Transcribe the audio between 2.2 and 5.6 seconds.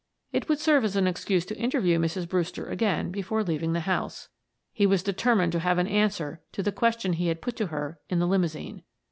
Brewster again before leaving the house. He was determined to